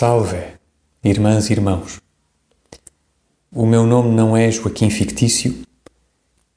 [0.00, 0.40] Salve,
[1.02, 2.00] irmãs e irmãos.
[3.50, 5.62] O meu nome não é Joaquim Fictício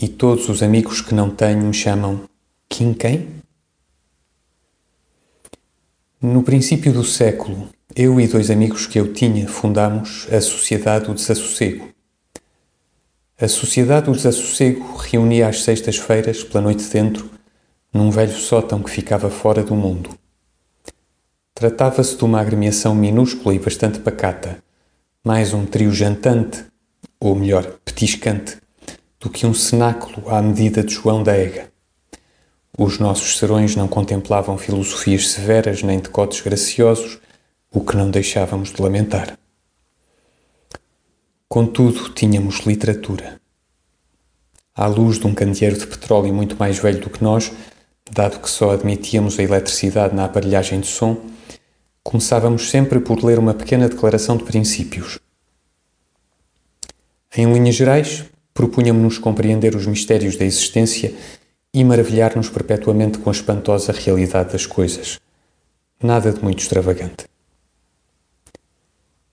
[0.00, 2.26] e todos os amigos que não tenho me chamam
[2.66, 3.28] Kim quem?
[6.18, 11.12] No princípio do século, eu e dois amigos que eu tinha fundamos a Sociedade do
[11.12, 11.90] Desassossego.
[13.38, 17.30] A Sociedade do Desassossego reunia às sextas-feiras, pela noite dentro,
[17.92, 20.08] num velho sótão que ficava fora do mundo.
[21.58, 24.62] Tratava-se de uma agremiação minúscula e bastante pacata,
[25.24, 26.66] mais um trio jantante,
[27.18, 28.58] ou melhor, petiscante,
[29.18, 31.72] do que um cenáculo à medida de João da Ega.
[32.76, 37.18] Os nossos serões não contemplavam filosofias severas nem decotes graciosos,
[37.72, 39.38] o que não deixávamos de lamentar.
[41.48, 43.40] Contudo, tínhamos literatura.
[44.74, 47.50] À luz de um candeeiro de petróleo muito mais velho do que nós,
[48.12, 51.18] dado que só admitíamos a eletricidade na aparelhagem de som,
[52.06, 55.18] começávamos sempre por ler uma pequena declaração de princípios.
[57.36, 61.12] Em linhas gerais, propunhamos-nos compreender os mistérios da existência
[61.74, 65.18] e maravilhar-nos perpetuamente com a espantosa realidade das coisas.
[66.00, 67.26] Nada de muito extravagante.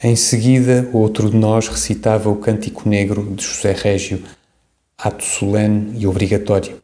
[0.00, 4.22] Em seguida, outro de nós recitava o Cântico Negro de José Régio,
[4.98, 6.82] ato solene e obrigatório,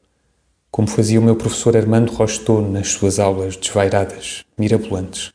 [0.70, 5.34] como fazia o meu professor Armando Rostou nas suas aulas desvairadas, mirabolantes.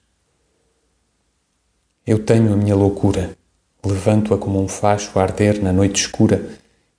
[2.10, 3.38] Eu tenho a minha loucura,
[3.86, 6.44] levanto-a como um facho a arder na noite escura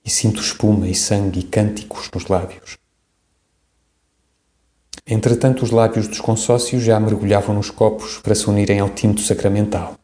[0.05, 2.77] e sinto espuma e sangue e cânticos nos lábios.
[5.05, 9.97] Entretanto, os lábios dos consócios já mergulhavam nos copos para se unirem ao tinto sacramental.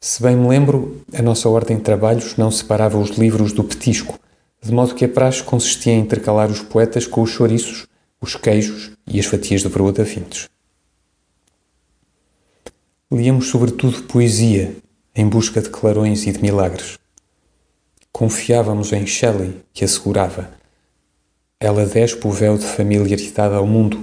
[0.00, 4.18] Se bem me lembro, a nossa ordem de trabalhos não separava os livros do petisco,
[4.62, 7.86] de modo que a praxe consistia em intercalar os poetas com os chouriços,
[8.22, 10.48] os queijos e as fatias de broa da vintes.
[13.14, 14.74] Líamos sobretudo poesia,
[15.14, 16.98] em busca de clarões e de milagres.
[18.10, 20.50] Confiávamos em Shelley, que assegurava:
[21.60, 24.02] Ela despe o véu de familiaridade ao mundo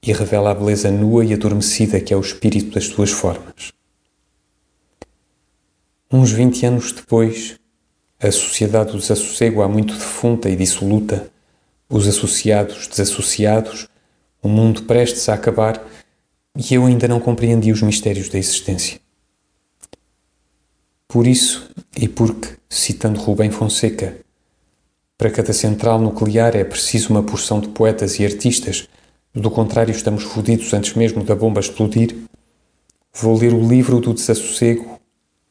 [0.00, 3.72] e revela a beleza nua e adormecida que é o espírito das suas formas.
[6.08, 7.58] Uns vinte anos depois,
[8.20, 11.28] a sociedade do desassossego há muito defunta e dissoluta,
[11.90, 13.88] os associados desassociados,
[14.40, 15.84] o mundo prestes a acabar
[16.56, 18.98] e eu ainda não compreendi os mistérios da existência.
[21.06, 24.16] Por isso, e porque, citando Rubem Fonseca,
[25.18, 28.88] para cada central nuclear é preciso uma porção de poetas e artistas,
[29.34, 32.16] do contrário estamos fodidos antes mesmo da bomba explodir,
[33.14, 34.98] vou ler o livro do desassossego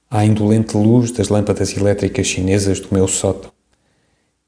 [0.10, 3.52] à indolente luz das lâmpadas elétricas chinesas do meu sótão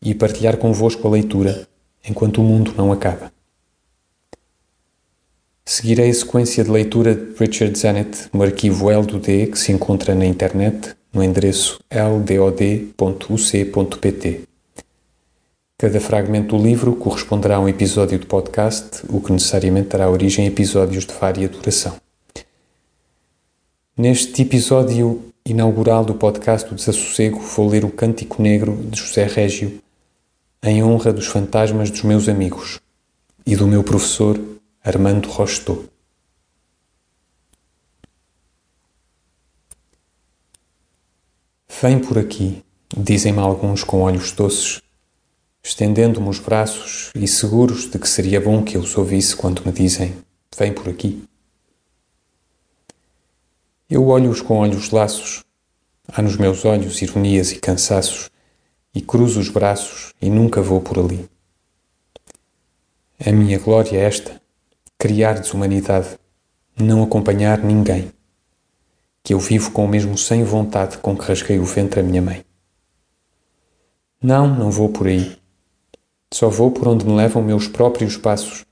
[0.02, 1.68] e partilhar convosco a leitura
[2.08, 3.32] enquanto o mundo não acaba.
[5.70, 10.26] Seguirei a sequência de leitura de Richard Zanet no arquivo LDD que se encontra na
[10.26, 12.94] internet no endereço ldod.uc.pt.
[15.78, 20.46] Cada fragmento do livro corresponderá a um episódio de podcast, o que necessariamente dará origem
[20.46, 21.98] a episódios de vária duração.
[23.98, 29.82] Neste episódio inaugural do podcast do Desassossego, vou ler o Cântico Negro de José Régio,
[30.64, 32.80] em honra dos fantasmas dos meus amigos
[33.46, 34.40] e do meu professor
[34.88, 35.84] Armando Rostou.
[41.82, 42.64] Vem por aqui,
[42.96, 44.82] dizem-me alguns com olhos doces,
[45.62, 49.74] estendendo-me os braços e seguros de que seria bom que eu os ouvisse quando me
[49.74, 50.16] dizem:
[50.58, 51.22] Vem por aqui.
[53.90, 55.44] Eu olho-os com olhos laços,
[56.08, 58.30] há nos meus olhos ironias e cansaços,
[58.96, 61.30] e cruzo os braços e nunca vou por ali.
[63.20, 64.47] A minha glória é esta
[65.08, 66.20] criar desumanidade,
[66.78, 68.12] não acompanhar ninguém,
[69.24, 72.22] que eu vivo com o mesmo sem vontade com que rasguei o ventre a minha
[72.22, 72.44] mãe.
[74.22, 75.38] Não, não vou por aí.
[76.34, 78.66] Só vou por onde me levam meus próprios passos.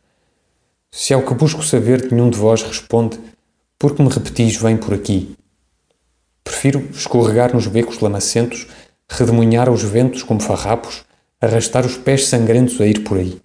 [0.92, 3.18] Se ao que busco saber nenhum de vós responde,
[3.80, 5.38] por que me repetis vem por aqui?
[6.44, 8.68] Prefiro escorregar nos becos lamacentos,
[9.08, 11.06] redemoinhar aos ventos como farrapos,
[11.40, 13.45] arrastar os pés sangrentos a ir por aí.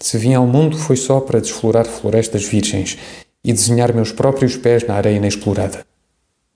[0.00, 2.96] Se vim ao mundo foi só para desflorar florestas virgens
[3.42, 5.84] e desenhar meus próprios pés na areia inexplorada.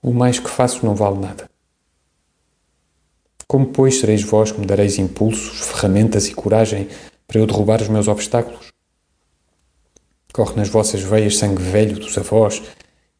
[0.01, 1.51] O mais que faço não vale nada.
[3.49, 6.89] Como, pois, sereis vós que me dareis impulsos, ferramentas e coragem
[7.27, 8.73] para eu derrubar os meus obstáculos?
[10.33, 12.63] Corre nas vossas veias sangue velho dos avós,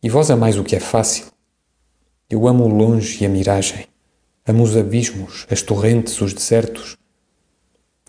[0.03, 1.27] e vós amais o que é fácil.
[2.31, 3.87] Eu amo o longe e a miragem,
[4.47, 6.97] amo os abismos, as torrentes, os desertos,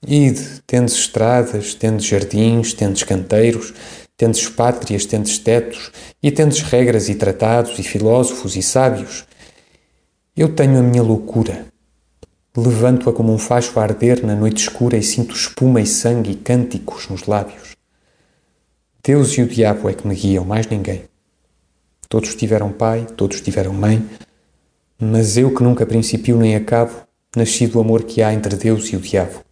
[0.05, 3.73] Ide, tendes estradas, tendes jardins, tendes canteiros,
[4.17, 5.91] tendes pátrias, tendes tetos,
[6.21, 9.25] e tendes regras e tratados, e filósofos e sábios.
[10.35, 11.65] Eu tenho a minha loucura.
[12.55, 16.35] Levanto-a como um facho a arder na noite escura e sinto espuma e sangue e
[16.35, 17.75] cânticos nos lábios.
[19.03, 21.03] Deus e o diabo é que me guiam, mais ninguém.
[22.09, 24.07] Todos tiveram pai, todos tiveram mãe,
[24.99, 26.93] mas eu que nunca principio nem acabo,
[27.35, 29.43] nasci do amor que há entre Deus e o diabo.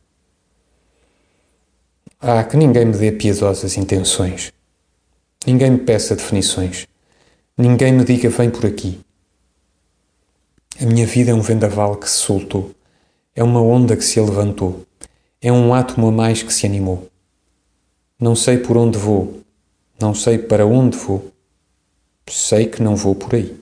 [2.23, 4.53] Ah, que ninguém me dê piedosas intenções.
[5.44, 6.88] Ninguém me peça definições.
[7.57, 9.01] Ninguém me diga vem por aqui.
[10.79, 12.75] A minha vida é um vendaval que se soltou.
[13.35, 14.85] É uma onda que se levantou.
[15.41, 17.09] É um átomo a mais que se animou.
[18.19, 19.41] Não sei por onde vou.
[20.00, 21.31] Não sei para onde vou.
[22.29, 23.57] Sei que não vou por aí.